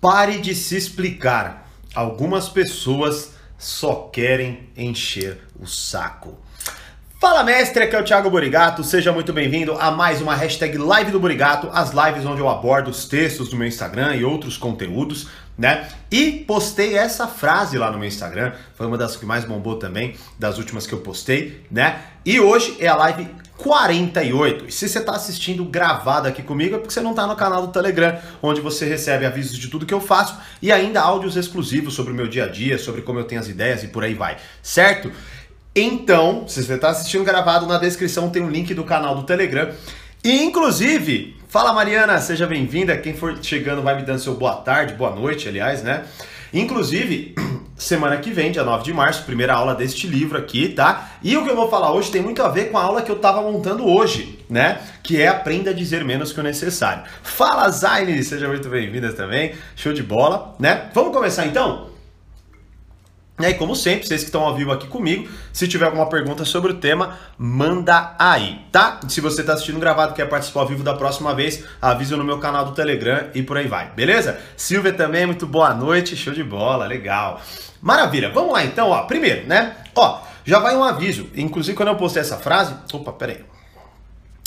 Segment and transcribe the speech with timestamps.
[0.00, 1.68] Pare de se explicar.
[1.92, 6.38] Algumas pessoas só querem encher o saco.
[7.20, 11.10] Fala mestre, aqui é o Thiago Borigato, seja muito bem-vindo a mais uma hashtag Live
[11.10, 15.26] do Borigato, as lives onde eu abordo os textos do meu Instagram e outros conteúdos,
[15.58, 15.88] né?
[16.10, 20.14] E postei essa frase lá no meu Instagram, foi uma das que mais bombou também,
[20.38, 22.00] das últimas que eu postei, né?
[22.24, 24.66] E hoje é a live 48.
[24.66, 27.66] E se você está assistindo gravado aqui comigo é porque você não está no canal
[27.66, 31.94] do Telegram, onde você recebe avisos de tudo que eu faço e ainda áudios exclusivos
[31.94, 34.14] sobre o meu dia a dia, sobre como eu tenho as ideias e por aí
[34.14, 35.10] vai, certo?
[35.74, 39.70] Então, se você está assistindo gravado, na descrição tem um link do canal do Telegram.
[40.24, 42.96] E, inclusive, fala Mariana, seja bem-vinda.
[42.96, 46.04] Quem for chegando vai me dando seu boa tarde, boa noite, aliás, né?
[46.52, 47.34] Inclusive,
[47.76, 51.10] semana que vem, dia 9 de março, primeira aula deste livro aqui, tá?
[51.22, 53.10] E o que eu vou falar hoje tem muito a ver com a aula que
[53.10, 54.78] eu estava montando hoje, né?
[55.02, 57.04] Que é Aprenda a Dizer Menos que o Necessário.
[57.22, 58.22] Fala, Zaine!
[58.22, 59.54] Seja muito bem-vinda também.
[59.74, 60.90] Show de bola, né?
[60.92, 61.97] Vamos começar então?
[63.40, 66.72] E como sempre, vocês que estão ao vivo aqui comigo, se tiver alguma pergunta sobre
[66.72, 68.98] o tema, manda aí, tá?
[69.08, 72.38] Se você está assistindo gravado quer participar ao vivo da próxima vez, avisa no meu
[72.38, 74.40] canal do Telegram e por aí vai, beleza?
[74.56, 77.40] Silvia também, muito boa noite, show de bola, legal.
[77.80, 79.04] Maravilha, vamos lá então, ó.
[79.04, 79.76] Primeiro, né?
[79.94, 81.28] Ó, já vai um aviso.
[81.36, 82.74] Inclusive, quando eu postei essa frase.
[82.92, 83.44] Opa, peraí.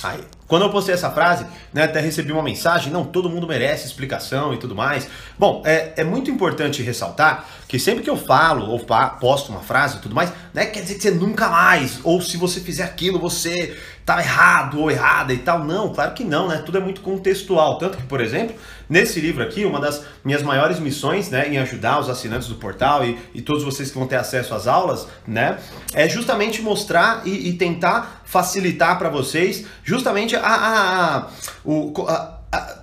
[0.04, 0.20] Aí.
[0.52, 4.54] Quando eu postei essa frase, né, até recebi uma mensagem, não, todo mundo merece explicação
[4.54, 5.08] e tudo mais.
[5.40, 8.78] Bom, é, é muito importante ressaltar que sempre que eu falo ou
[9.18, 12.22] posto uma frase e tudo mais, não é quer dizer que você nunca mais, ou
[12.22, 15.64] se você fizer aquilo, você tá errado ou errada e tal.
[15.64, 16.62] Não, claro que não, né?
[16.66, 17.78] Tudo é muito contextual.
[17.78, 18.56] Tanto que, por exemplo,
[18.90, 23.06] nesse livro aqui, uma das minhas maiores missões, né, em ajudar os assinantes do portal
[23.06, 25.58] e, e todos vocês que vão ter acesso às aulas, né,
[25.94, 31.30] é justamente mostrar e, e tentar facilitar para vocês justamente a, a, a,
[31.64, 32.78] o, a, a,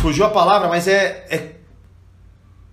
[0.00, 1.52] fugiu a palavra, mas é, é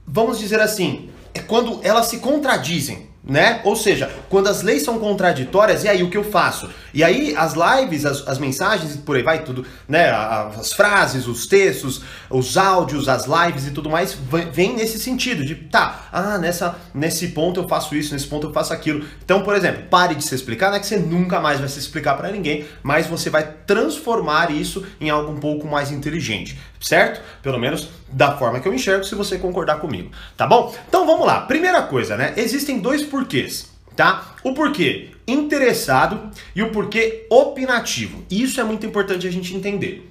[0.06, 3.60] vamos dizer assim, é quando elas se contradizem né?
[3.64, 6.70] Ou seja, quando as leis são contraditórias, e aí o que eu faço?
[6.94, 10.10] E aí as lives, as, as mensagens e por aí vai tudo, né?
[10.10, 14.18] As frases, os textos, os áudios, as lives e tudo mais
[14.52, 18.54] vem nesse sentido de tá, ah, nessa nesse ponto eu faço isso, nesse ponto eu
[18.54, 19.06] faço aquilo.
[19.24, 21.80] Então, por exemplo, pare de se explicar, não é que você nunca mais vai se
[21.80, 27.22] explicar para ninguém, mas você vai transformar isso em algo um pouco mais inteligente, certo?
[27.42, 30.76] Pelo menos da forma que eu enxergo, se você concordar comigo, tá bom?
[30.88, 31.42] Então vamos lá.
[31.42, 32.34] Primeira coisa, né?
[32.38, 34.36] Existem dois porquês, tá?
[34.44, 38.24] O porquê interessado e o porquê opinativo.
[38.32, 40.10] Isso é muito importante a gente entender.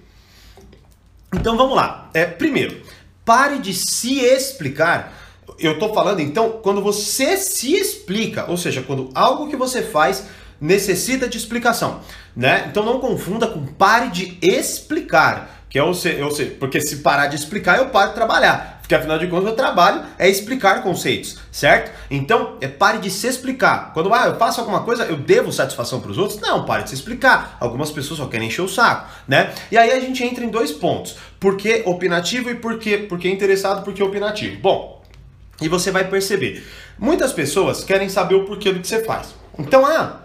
[1.34, 2.10] Então vamos lá.
[2.12, 2.82] É, primeiro,
[3.24, 5.12] pare de se explicar.
[5.58, 10.26] Eu estou falando então quando você se explica, ou seja, quando algo que você faz
[10.60, 12.00] necessita de explicação,
[12.34, 12.66] né?
[12.68, 15.55] Então não confunda com pare de explicar.
[15.76, 18.78] Que é o ser, eu sei, porque se parar de explicar, eu paro de trabalhar.
[18.80, 21.92] Porque afinal de contas, meu trabalho é explicar conceitos, certo?
[22.10, 23.92] Então, é pare de se explicar.
[23.92, 26.40] Quando ah, eu faço alguma coisa, eu devo satisfação para os outros?
[26.40, 27.58] Não, pare de se explicar.
[27.60, 29.52] Algumas pessoas só querem encher o saco, né?
[29.70, 33.18] E aí a gente entra em dois pontos: por que opinativo e por que, por
[33.18, 34.58] que interessado, por que opinativo.
[34.58, 35.02] Bom,
[35.60, 36.66] e você vai perceber,
[36.98, 39.34] muitas pessoas querem saber o porquê do que você faz.
[39.58, 40.22] Então, ah,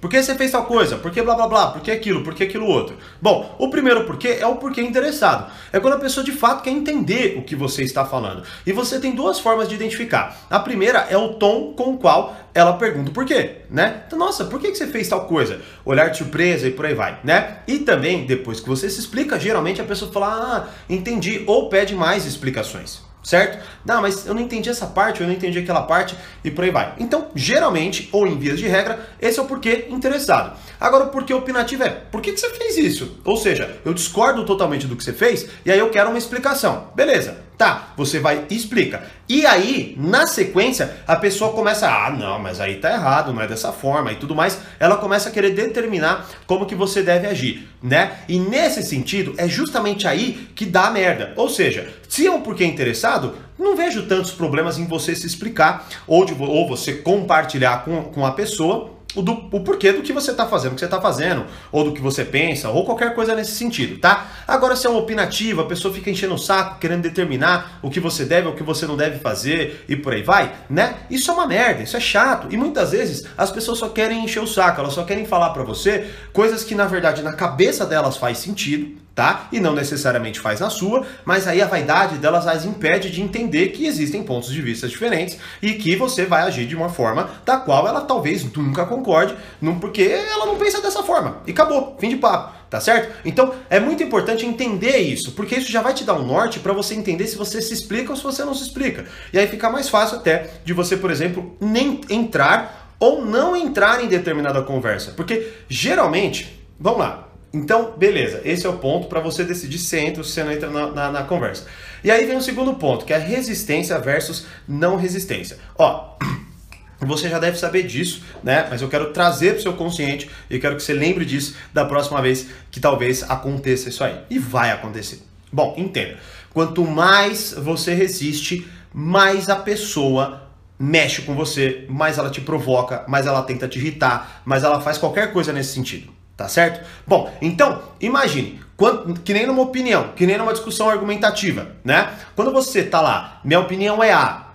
[0.00, 0.96] por que você fez tal coisa?
[0.96, 1.66] Por que blá blá blá?
[1.70, 2.22] Por que aquilo?
[2.22, 2.96] Por que aquilo outro?
[3.20, 5.50] Bom, o primeiro porquê é o porquê interessado.
[5.72, 8.42] É quando a pessoa de fato quer entender o que você está falando.
[8.66, 10.46] E você tem duas formas de identificar.
[10.50, 14.02] A primeira é o tom com o qual ela pergunta por quê, né?
[14.06, 15.60] Então, nossa, por que você fez tal coisa?
[15.84, 17.58] Olhar de surpresa e por aí vai, né?
[17.66, 21.94] E também, depois que você se explica, geralmente a pessoa fala, ah, entendi, ou pede
[21.94, 23.58] mais explicações certo?
[23.84, 26.70] Não, mas eu não entendi essa parte, eu não entendi aquela parte e por aí
[26.70, 26.94] vai.
[26.96, 30.56] Então, geralmente, ou em vias de regra, esse é o porquê interessado.
[30.80, 33.18] Agora, o porquê opinativo é, por que, que você fez isso?
[33.24, 36.92] Ou seja, eu discordo totalmente do que você fez e aí eu quero uma explicação.
[36.94, 39.02] Beleza, Tá, você vai e explica.
[39.26, 43.48] E aí, na sequência, a pessoa começa, ah, não, mas aí tá errado, não é
[43.48, 44.58] dessa forma e tudo mais.
[44.78, 48.18] Ela começa a querer determinar como que você deve agir, né?
[48.28, 51.32] E nesse sentido, é justamente aí que dá merda.
[51.34, 55.86] Ou seja, se é um porquê interessado, não vejo tantos problemas em você se explicar
[56.06, 60.14] ou, de, ou você compartilhar com, com a pessoa o, do, o porquê do que
[60.14, 63.14] você está fazendo, o que você está fazendo, ou do que você pensa, ou qualquer
[63.14, 64.28] coisa nesse sentido, tá?
[64.48, 68.00] Agora, se é uma opinativa, a pessoa fica enchendo o saco, querendo determinar o que
[68.00, 70.96] você deve ou o que você não deve fazer, e por aí vai, né?
[71.10, 72.48] Isso é uma merda, isso é chato.
[72.50, 75.64] E muitas vezes as pessoas só querem encher o saco, elas só querem falar para
[75.64, 79.48] você coisas que na verdade na cabeça delas faz sentido, tá?
[79.50, 83.68] E não necessariamente faz na sua, mas aí a vaidade delas as impede de entender
[83.68, 87.56] que existem pontos de vista diferentes e que você vai agir de uma forma da
[87.56, 89.34] qual ela talvez nunca concorde,
[89.80, 91.38] porque ela não pensa dessa forma.
[91.46, 92.54] E acabou, fim de papo.
[92.68, 93.16] tá certo?
[93.24, 96.74] Então é muito importante entender isso, porque isso já vai te dar um norte para
[96.74, 99.06] você entender se você se explica ou se você não se explica.
[99.32, 104.04] E aí fica mais fácil até de você, por exemplo, nem entrar ou não entrar
[104.04, 105.12] em determinada conversa.
[105.16, 107.25] Porque geralmente, vamos lá,
[107.56, 110.68] então, beleza, esse é o ponto para você decidir se entra ou se não entra
[110.68, 111.64] na, na, na, conversa.
[112.04, 115.56] E aí vem o segundo ponto, que é resistência versus não resistência.
[115.78, 116.16] Ó,
[117.00, 118.66] você já deve saber disso, né?
[118.68, 121.86] Mas eu quero trazer para o seu consciente e quero que você lembre disso da
[121.86, 124.20] próxima vez que talvez aconteça isso aí.
[124.28, 125.22] E vai acontecer.
[125.50, 126.18] Bom, entenda.
[126.52, 130.42] Quanto mais você resiste, mais a pessoa
[130.78, 134.98] mexe com você, mais ela te provoca, mais ela tenta te irritar, mais ela faz
[134.98, 136.15] qualquer coisa nesse sentido.
[136.36, 136.86] Tá certo?
[137.06, 142.12] Bom, então, imagine, quando, que nem numa opinião, que nem numa discussão argumentativa, né?
[142.34, 144.46] Quando você tá lá, minha opinião é A,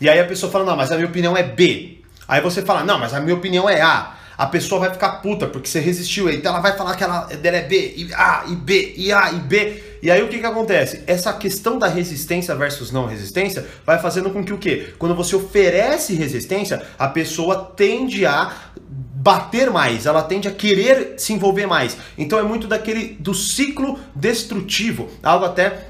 [0.00, 1.98] e aí a pessoa fala, não, mas a minha opinião é B.
[2.26, 4.14] Aí você fala, não, mas a minha opinião é A.
[4.36, 7.58] A pessoa vai ficar puta porque você resistiu, então ela vai falar que ela dela
[7.58, 9.84] é B, e A, e B, e A, e B.
[10.02, 11.02] E aí o que, que acontece?
[11.06, 14.94] Essa questão da resistência versus não resistência vai fazendo com que o quê?
[14.98, 18.50] Quando você oferece resistência, a pessoa tende a
[19.20, 21.94] bater mais, ela tende a querer se envolver mais.
[22.16, 25.89] Então é muito daquele do ciclo destrutivo, algo até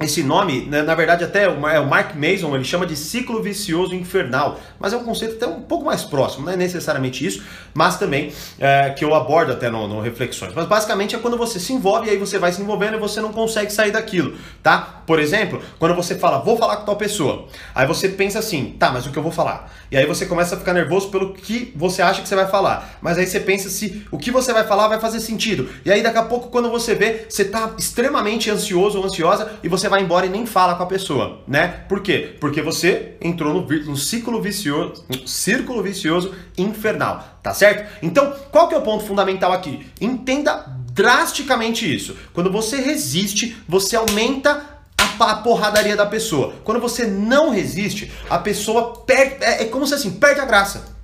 [0.00, 4.58] esse nome, né, na verdade, até o Mark Mason ele chama de ciclo vicioso infernal,
[4.78, 7.44] mas é um conceito até um pouco mais próximo, não é necessariamente isso,
[7.74, 10.54] mas também é, que eu abordo até no, no, Reflexões.
[10.54, 13.20] Mas basicamente é quando você se envolve e aí você vai se envolvendo e você
[13.20, 15.02] não consegue sair daquilo, tá?
[15.06, 18.90] Por exemplo, quando você fala, vou falar com tal pessoa, aí você pensa assim, tá,
[18.90, 19.70] mas o que eu vou falar?
[19.90, 22.98] E aí você começa a ficar nervoso pelo que você acha que você vai falar,
[23.02, 26.02] mas aí você pensa se o que você vai falar vai fazer sentido, e aí
[26.02, 30.02] daqui a pouco quando você vê, você tá extremamente ansioso ou ansiosa e você vai
[30.02, 31.84] embora e nem fala com a pessoa, né?
[31.88, 32.36] Por quê?
[32.40, 37.90] Porque você entrou no, no ciclo vicioso, no círculo vicioso infernal, tá certo?
[38.02, 39.86] Então, qual que é o ponto fundamental aqui?
[40.00, 42.16] Entenda drasticamente isso.
[42.32, 44.80] Quando você resiste, você aumenta
[45.18, 46.54] a porradaria da pessoa.
[46.64, 50.98] Quando você não resiste, a pessoa perde, é, é como se assim, perde a graça.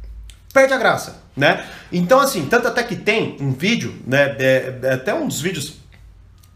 [0.52, 1.66] Perde a graça, né?
[1.92, 5.80] Então assim, tanto até que tem um vídeo, né, é, é até um dos vídeos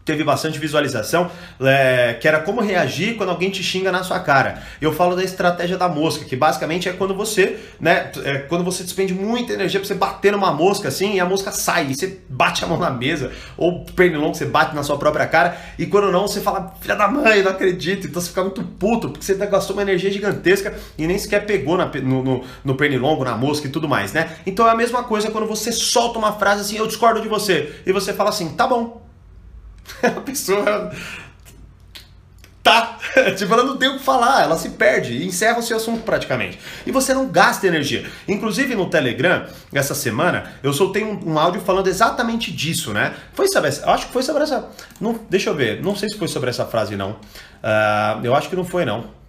[0.03, 1.29] teve bastante visualização,
[1.61, 4.61] é, que era como reagir quando alguém te xinga na sua cara.
[4.81, 8.83] Eu falo da estratégia da mosca, que basicamente é quando você, né, é quando você
[8.83, 12.19] despende muita energia para você bater numa mosca assim, e a mosca sai, e você
[12.29, 16.11] bate a mão na mesa, ou pernilongo, você bate na sua própria cara, e quando
[16.11, 19.35] não, você fala, filha da mãe, não acredito, então você fica muito puto, porque você
[19.35, 23.67] gastou uma energia gigantesca e nem sequer pegou na, no, no, no pernilongo, na mosca
[23.67, 24.37] e tudo mais, né?
[24.45, 27.81] Então é a mesma coisa quando você solta uma frase assim, eu discordo de você,
[27.85, 29.10] e você fala assim, tá bom,
[30.03, 30.91] a pessoa
[32.63, 32.97] tá.
[33.35, 36.03] tipo, ela não tem o que falar, ela se perde e encerra o seu assunto
[36.03, 36.59] praticamente.
[36.85, 38.09] E você não gasta energia.
[38.27, 43.13] Inclusive no Telegram, essa semana, eu soltei um, um áudio falando exatamente disso, né?
[43.33, 43.89] Foi sobre essa.
[43.89, 44.69] Acho que foi sobre essa.
[44.99, 45.81] Não, deixa eu ver.
[45.81, 47.11] Não sei se foi sobre essa frase, não.
[47.11, 49.20] Uh, eu acho que não foi, não.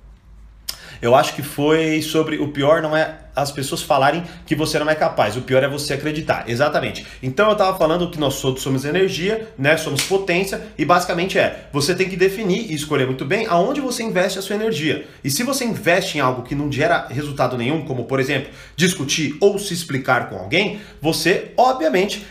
[1.02, 4.88] Eu acho que foi sobre o pior não é as pessoas falarem que você não
[4.88, 6.48] é capaz, o pior é você acreditar.
[6.48, 7.04] Exatamente.
[7.22, 9.76] Então eu estava falando que nós somos energia, né?
[9.76, 14.02] Somos potência e basicamente é, você tem que definir e escolher muito bem aonde você
[14.02, 15.04] investe a sua energia.
[15.24, 19.36] E se você investe em algo que não gera resultado nenhum, como por exemplo, discutir
[19.40, 22.24] ou se explicar com alguém, você obviamente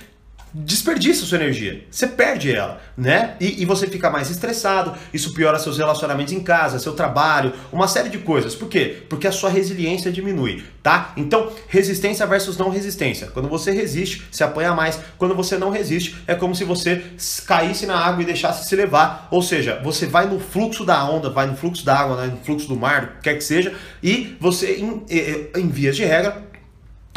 [0.53, 3.35] desperdiça sua energia, você perde ela, né?
[3.39, 7.87] E, e, você fica mais estressado, isso piora seus relacionamentos em casa, seu trabalho, uma
[7.87, 8.53] série de coisas.
[8.53, 9.03] Por quê?
[9.09, 11.13] Porque a sua resiliência diminui, tá?
[11.15, 13.27] Então, resistência versus não resistência.
[13.27, 14.99] Quando você resiste, se apanha mais.
[15.17, 17.01] Quando você não resiste, é como se você
[17.47, 19.27] caísse na água e deixasse se levar.
[19.31, 22.67] Ou seja, você vai no fluxo da onda, vai no fluxo da água, no fluxo
[22.67, 26.51] do mar, quer que seja, e você, em, em, em vias de regra,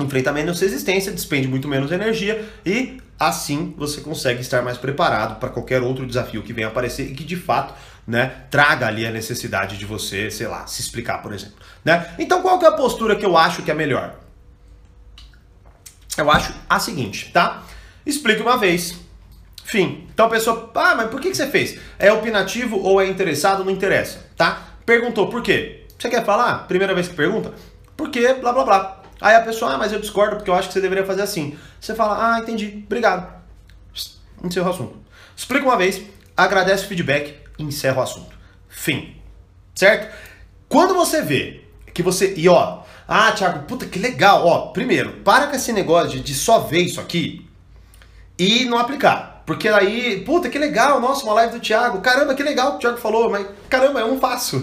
[0.03, 5.49] enfrenta menos resistência, despende muito menos energia e assim você consegue estar mais preparado para
[5.49, 7.75] qualquer outro desafio que venha aparecer e que de fato
[8.07, 11.57] né, traga ali a necessidade de você, sei lá, se explicar, por exemplo.
[11.85, 12.15] Né?
[12.19, 14.17] Então qual que é a postura que eu acho que é melhor?
[16.17, 17.63] Eu acho a seguinte, tá?
[18.07, 18.95] Explique uma vez.
[19.65, 20.07] Fim.
[20.13, 21.79] Então a pessoa, ah, mas por que, que você fez?
[21.99, 23.65] É opinativo ou é interessado?
[23.65, 24.75] Não interessa, tá?
[24.85, 25.87] Perguntou por quê?
[25.99, 26.67] Você quer falar?
[26.69, 27.53] Primeira vez que pergunta?
[27.97, 28.35] Por quê?
[28.35, 29.04] Blá blá blá.
[29.25, 31.57] Aí a pessoa, ah, mas eu discordo porque eu acho que você deveria fazer assim.
[31.81, 33.33] Você fala, ah, entendi, obrigado.
[34.45, 34.99] Encerra o assunto.
[35.35, 36.03] Explica uma vez,
[36.37, 38.37] agradece o feedback encerra o assunto.
[38.69, 39.17] Fim.
[39.75, 40.15] Certo?
[40.69, 41.63] Quando você vê
[41.95, 42.35] que você.
[42.37, 44.47] E ó, ah, Thiago, puta que legal.
[44.47, 47.49] Ó, primeiro, para com esse negócio de, de só ver isso aqui
[48.39, 49.43] e não aplicar.
[49.47, 52.03] Porque aí, puta, que legal, nossa, uma live do Thiago.
[52.03, 54.61] Caramba, que legal que o Thiago falou, mas caramba, eu não faço.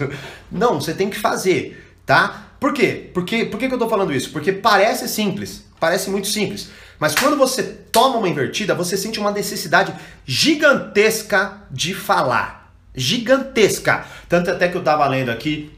[0.50, 2.51] Não, você tem que fazer, tá?
[2.62, 3.10] Por quê?
[3.12, 4.30] Porque, por que, que eu tô falando isso?
[4.30, 6.70] Porque parece simples, parece muito simples.
[6.96, 9.92] Mas quando você toma uma invertida, você sente uma necessidade
[10.24, 12.72] gigantesca de falar.
[12.94, 14.04] Gigantesca.
[14.28, 15.72] Tanto até que eu tava lendo aqui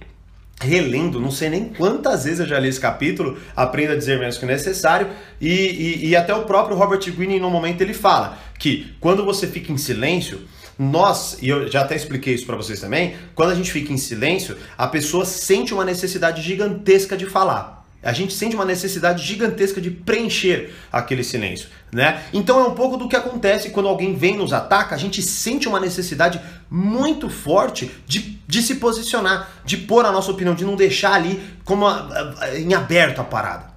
[0.61, 4.37] relendo, não sei nem quantas vezes eu já li esse capítulo, Aprenda a Dizer Menos
[4.37, 5.09] que Necessário,
[5.41, 9.47] e, e, e até o próprio Robert Greene, no momento, ele fala que quando você
[9.47, 10.43] fica em silêncio,
[10.79, 13.97] nós, e eu já até expliquei isso para vocês também, quando a gente fica em
[13.97, 17.85] silêncio, a pessoa sente uma necessidade gigantesca de falar.
[18.03, 22.23] A gente sente uma necessidade gigantesca de preencher aquele silêncio, né?
[22.35, 25.67] Então é um pouco do que acontece quando alguém vem nos ataca, a gente sente
[25.67, 26.39] uma necessidade
[26.69, 31.43] muito forte de, de se posicionar, de pôr a nossa opinião, de não deixar ali
[31.65, 33.73] como a, a, em aberto a parada.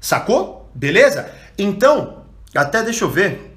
[0.00, 0.70] Sacou?
[0.74, 1.30] Beleza?
[1.58, 3.53] Então, até deixa eu ver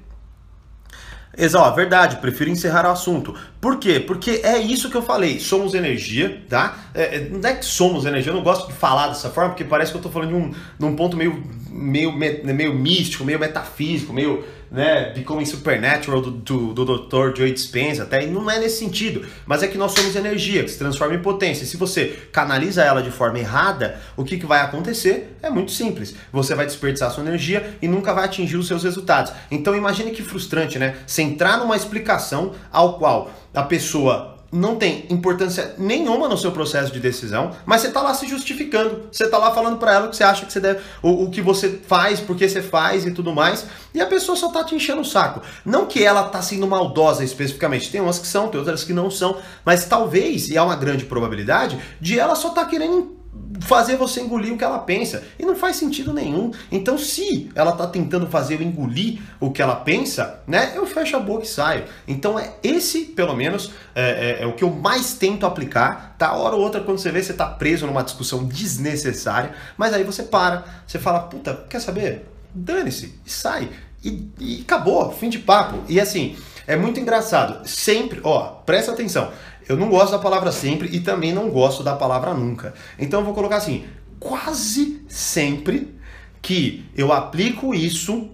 [1.38, 3.32] Exato, verdade, prefiro encerrar o assunto.
[3.60, 4.00] Por quê?
[4.00, 6.76] Porque é isso que eu falei, somos energia, tá?
[6.92, 9.62] É, é não é que somos energia, eu não gosto de falar dessa forma, porque
[9.62, 11.44] parece que eu tô falando de um, de um ponto meio,
[11.78, 17.36] meio, meio místico, meio metafísico, meio né, Becoming Supernatural do, do, do Dr.
[17.36, 20.78] Joe Dispenza, até, não é nesse sentido, mas é que nós somos energia, que se
[20.78, 21.64] transforma em potência.
[21.64, 25.36] E se você canaliza ela de forma errada, o que, que vai acontecer?
[25.42, 26.14] É muito simples.
[26.32, 29.32] Você vai desperdiçar sua energia e nunca vai atingir os seus resultados.
[29.50, 30.96] Então imagine que frustrante, né?
[31.06, 36.92] Você entrar numa explicação ao qual a pessoa não tem importância nenhuma no seu processo
[36.92, 40.10] de decisão, mas você está lá se justificando, você está lá falando para ela o
[40.10, 43.10] que você acha que você deve, o, o que você faz, porque você faz e
[43.10, 45.42] tudo mais, e a pessoa só está te enchendo o saco.
[45.64, 49.10] Não que ela está sendo maldosa especificamente, tem umas que são, tem outras que não
[49.10, 53.17] são, mas talvez, e há uma grande probabilidade, de ela só tá querendo
[53.60, 55.22] fazer você engolir o que ela pensa.
[55.38, 56.52] E não faz sentido nenhum.
[56.70, 60.72] Então, se ela está tentando fazer eu engolir o que ela pensa, né?
[60.74, 61.84] Eu fecho a boca e saio.
[62.06, 66.16] Então, é esse, pelo menos, é, é, é o que eu mais tento aplicar.
[66.18, 66.32] Tá?
[66.34, 70.22] Hora ou outra, quando você vê, você está preso numa discussão desnecessária, mas aí você
[70.22, 72.26] para, você fala, puta, quer saber?
[72.54, 73.68] Dane-se, e sai.
[74.02, 75.78] E, e acabou, fim de papo.
[75.88, 77.66] E assim, é muito engraçado.
[77.66, 79.30] Sempre, ó, presta atenção.
[79.68, 82.72] Eu não gosto da palavra sempre e também não gosto da palavra nunca.
[82.98, 83.84] Então eu vou colocar assim:
[84.18, 85.94] quase sempre
[86.40, 88.30] que eu aplico isso,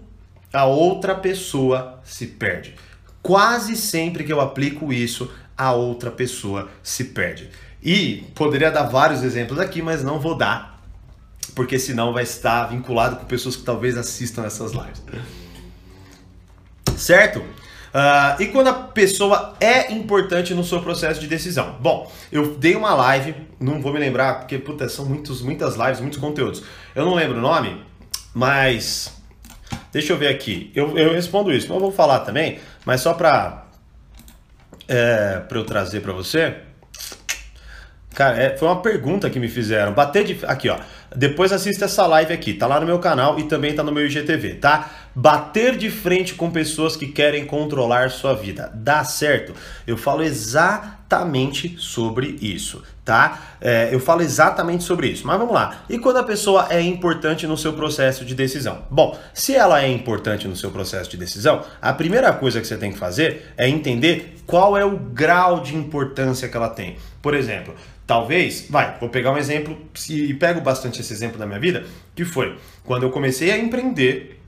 [0.53, 2.75] a outra pessoa se perde.
[3.21, 7.49] Quase sempre que eu aplico isso, a outra pessoa se perde.
[7.83, 10.81] E poderia dar vários exemplos aqui, mas não vou dar,
[11.53, 15.03] porque senão vai estar vinculado com pessoas que talvez assistam essas lives.
[16.97, 17.43] Certo?
[17.95, 21.77] Uh, e quando a pessoa é importante no seu processo de decisão?
[21.79, 26.01] Bom, eu dei uma live, não vou me lembrar, porque puta, são muitos, muitas lives,
[26.01, 26.61] muitos conteúdos.
[26.93, 27.81] Eu não lembro o nome,
[28.33, 29.13] mas
[29.93, 30.73] deixa eu ver aqui.
[30.75, 33.65] Eu, eu respondo isso, não vou falar também, mas só para
[34.89, 36.53] é, para eu trazer para você.
[38.13, 39.93] Cara, é, foi uma pergunta que me fizeram.
[39.93, 40.45] Bater de.
[40.45, 40.77] Aqui, ó.
[41.15, 42.53] Depois assista essa live aqui.
[42.53, 44.89] Tá lá no meu canal e também tá no meu IGTV, tá?
[45.15, 48.69] Bater de frente com pessoas que querem controlar sua vida.
[48.73, 49.53] Dá certo?
[49.87, 53.55] Eu falo exatamente sobre isso, tá?
[53.61, 55.25] É, eu falo exatamente sobre isso.
[55.25, 55.85] Mas vamos lá.
[55.89, 58.83] E quando a pessoa é importante no seu processo de decisão?
[58.91, 62.75] Bom, se ela é importante no seu processo de decisão, a primeira coisa que você
[62.75, 66.97] tem que fazer é entender qual é o grau de importância que ela tem.
[67.21, 67.73] Por exemplo,
[68.07, 69.75] Talvez, vai, vou pegar um exemplo
[70.09, 74.39] e pego bastante esse exemplo da minha vida, que foi quando eu comecei a empreender,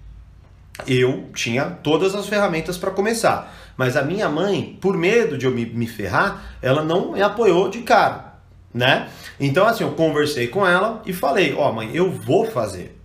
[0.85, 5.51] eu tinha todas as ferramentas para começar, mas a minha mãe, por medo de eu
[5.51, 8.33] me, me ferrar, ela não me apoiou de cara,
[8.73, 9.09] né?
[9.39, 12.96] Então assim, eu conversei com ela e falei, ó oh, mãe, eu vou fazer.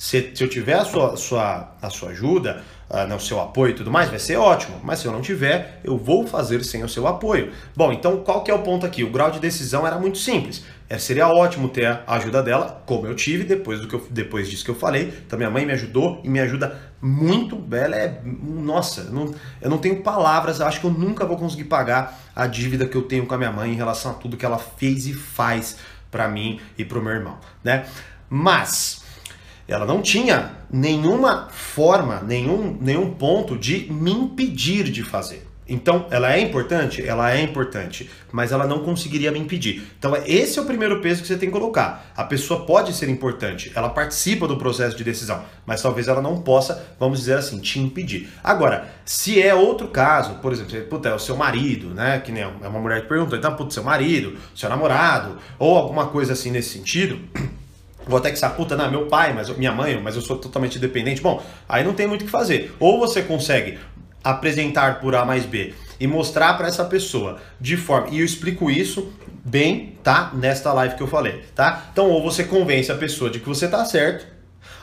[0.00, 3.74] Se, se eu tiver a sua, sua, a sua ajuda, uh, no seu apoio e
[3.74, 4.80] tudo mais, vai ser ótimo.
[4.82, 7.52] Mas se eu não tiver, eu vou fazer sem o seu apoio.
[7.76, 9.04] Bom, então qual que é o ponto aqui?
[9.04, 10.64] O grau de decisão era muito simples.
[10.88, 14.48] É, seria ótimo ter a ajuda dela, como eu tive depois, do que eu, depois
[14.48, 15.12] disso que eu falei.
[15.26, 17.62] Então minha mãe me ajudou e me ajuda muito.
[17.70, 18.22] Ela é.
[18.24, 22.46] Nossa, eu não, eu não tenho palavras, acho que eu nunca vou conseguir pagar a
[22.46, 25.06] dívida que eu tenho com a minha mãe em relação a tudo que ela fez
[25.06, 25.76] e faz
[26.10, 27.84] para mim e para o meu irmão, né?
[28.30, 28.99] Mas
[29.70, 35.50] ela não tinha nenhuma forma, nenhum, nenhum ponto de me impedir de fazer.
[35.70, 37.06] Então, ela é importante?
[37.06, 39.86] Ela é importante, mas ela não conseguiria me impedir.
[39.96, 42.10] Então, esse é o primeiro peso que você tem que colocar.
[42.16, 46.42] A pessoa pode ser importante, ela participa do processo de decisão, mas talvez ela não
[46.42, 48.28] possa, vamos dizer assim, te impedir.
[48.42, 52.18] Agora, se é outro caso, por exemplo, puta, é o seu marido, né?
[52.18, 56.08] Que nem é uma mulher que perguntou, então, puta, seu marido, seu namorado, ou alguma
[56.08, 57.20] coisa assim nesse sentido.
[58.10, 60.78] Vou até que essa puta, não, meu pai, mas minha mãe, mas eu sou totalmente
[60.78, 61.22] dependente.
[61.22, 62.74] Bom, aí não tem muito o que fazer.
[62.80, 63.78] Ou você consegue
[64.22, 68.08] apresentar por A mais B e mostrar para essa pessoa de forma.
[68.10, 69.12] E eu explico isso
[69.44, 70.32] bem, tá?
[70.34, 71.88] Nesta live que eu falei, tá?
[71.92, 74.26] Então, ou você convence a pessoa de que você tá certo,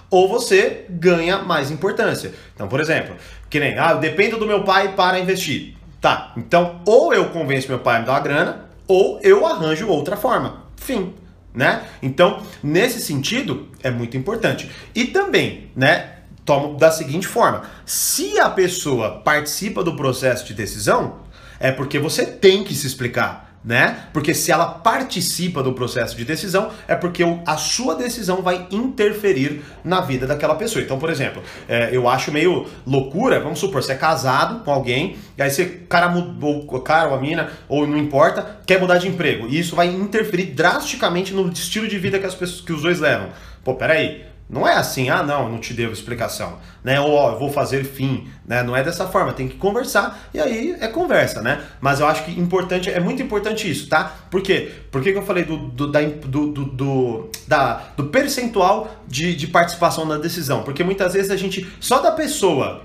[0.10, 2.34] ou você ganha mais importância.
[2.56, 3.16] Então, por exemplo,
[3.50, 5.76] que nem, ah, eu dependo do meu pai para investir.
[6.00, 9.88] Tá, então ou eu convenço meu pai a me dar uma grana, ou eu arranjo
[9.88, 10.64] outra forma.
[10.76, 11.14] Fim.
[11.58, 11.88] Né?
[12.04, 14.70] Então, nesse sentido, é muito importante.
[14.94, 21.22] E também, né, tomo da seguinte forma: se a pessoa participa do processo de decisão,
[21.60, 24.06] é porque você tem que se explicar né?
[24.14, 29.62] Porque se ela participa do processo de decisão, é porque a sua decisão vai interferir
[29.84, 30.84] na vida daquela pessoa.
[30.84, 35.18] Então, por exemplo, é, eu acho meio loucura, vamos supor, você é casado com alguém,
[35.38, 38.98] e aí você, cara, mudou, o cara ou a mina, ou não importa, quer mudar
[38.98, 39.48] de emprego.
[39.48, 43.00] E isso vai interferir drasticamente no estilo de vida que, as pessoas, que os dois
[43.00, 43.30] levam.
[43.64, 47.02] Pô, peraí, não é assim, ah não, não te devo explicação, né?
[47.02, 48.64] Ou ó, eu vou fazer fim, né?
[48.64, 51.62] Não é dessa forma, tem que conversar e aí é conversa, né?
[51.82, 54.06] Mas eu acho que importante, é muito importante isso, tá?
[54.32, 54.72] Por quê?
[54.90, 59.36] Por que, que eu falei do, do, da, do, do, do, da, do percentual de,
[59.36, 60.64] de participação na decisão?
[60.64, 62.84] Porque muitas vezes a gente, só da pessoa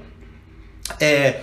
[0.98, 1.42] é,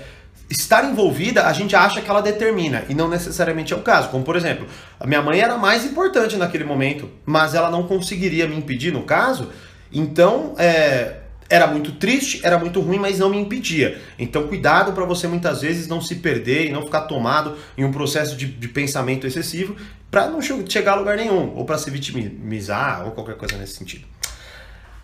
[0.50, 4.10] estar envolvida, a gente acha que ela determina, e não necessariamente é o caso.
[4.10, 4.68] Como por exemplo,
[5.00, 9.04] a minha mãe era mais importante naquele momento, mas ela não conseguiria me impedir no
[9.04, 9.48] caso
[9.92, 11.18] então, é,
[11.50, 14.00] era muito triste, era muito ruim, mas não me impedia.
[14.18, 17.92] Então, cuidado para você muitas vezes não se perder e não ficar tomado em um
[17.92, 19.76] processo de, de pensamento excessivo
[20.12, 24.06] para não chegar a lugar nenhum, ou para se vitimizar, ou qualquer coisa nesse sentido.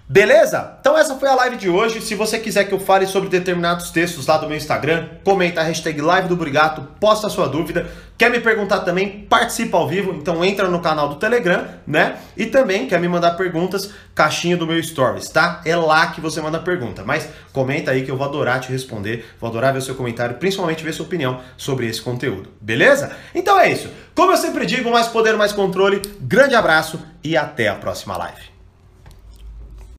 [0.08, 0.78] Beleza?
[0.80, 2.00] Então essa foi a live de hoje.
[2.00, 5.64] Se você quiser que eu fale sobre determinados textos lá do meu Instagram, comenta a
[5.64, 7.90] hashtag live do Brigato, posta a sua dúvida.
[8.16, 9.26] Quer me perguntar também?
[9.28, 12.18] Participa ao vivo, então entra no canal do Telegram, né?
[12.38, 15.62] E também quer me mandar perguntas, caixinha do meu Stories, tá?
[15.66, 17.04] É lá que você manda pergunta.
[17.04, 20.84] Mas comenta aí que eu vou adorar te responder, vou adorar ver seu comentário, principalmente
[20.84, 23.12] ver sua opinião sobre esse conteúdo, beleza?
[23.34, 23.90] Então é isso.
[24.14, 26.00] Como eu sempre digo, mais poder, mais controle.
[26.22, 28.55] Grande abraço e até a próxima live.